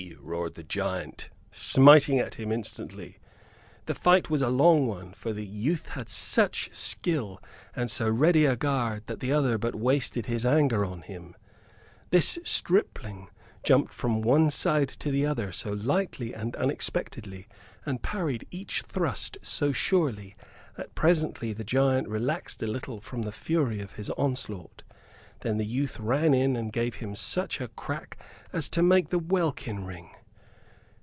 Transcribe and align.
roared 0.19 0.55
the 0.55 0.63
giant, 0.63 1.29
smiting 1.51 2.17
at 2.17 2.35
him 2.35 2.51
instantly. 2.51 3.19
The 3.85 3.93
fight 3.93 4.31
was 4.31 4.41
a 4.41 4.49
long 4.49 4.87
one, 4.87 5.13
for 5.13 5.31
the 5.31 5.45
youth 5.45 5.89
had 5.89 6.09
such 6.09 6.71
skill 6.73 7.39
and 7.75 7.89
so 7.91 8.09
ready 8.09 8.45
a 8.45 8.55
guard 8.55 9.03
that 9.05 9.19
the 9.19 9.31
other 9.31 9.59
but 9.59 9.75
wasted 9.75 10.25
his 10.25 10.43
anger 10.43 10.83
on 10.83 11.03
him. 11.03 11.35
This 12.09 12.39
"stripling" 12.43 13.29
jumped 13.63 13.93
from 13.93 14.23
one 14.23 14.49
side 14.49 14.89
to 14.89 15.11
the 15.11 15.27
other 15.27 15.51
so 15.51 15.71
lightly 15.73 16.33
and 16.33 16.55
unexpectedly, 16.55 17.47
and 17.85 18.01
parried 18.01 18.47
each 18.49 18.81
thrust 18.81 19.37
so 19.43 19.71
surely, 19.71 20.35
that 20.77 20.95
presently 20.95 21.53
the 21.53 21.63
giant 21.63 22.07
relaxed 22.07 22.63
a 22.63 22.67
little 22.67 23.01
from 23.01 23.21
the 23.21 23.31
fury 23.31 23.79
of 23.81 23.93
his 23.93 24.09
onslaught. 24.11 24.81
Then 25.41 25.57
the 25.57 25.65
youth 25.65 25.99
ran 25.99 26.35
in 26.35 26.55
and 26.55 26.71
gave 26.71 26.95
him 26.95 27.15
such 27.15 27.59
a 27.59 27.67
crack 27.69 28.15
as 28.53 28.69
to 28.69 28.83
make 28.83 29.09
the 29.09 29.17
welkin 29.17 29.83
ring. 29.83 30.11